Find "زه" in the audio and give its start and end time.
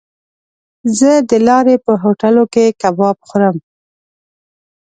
0.99-1.11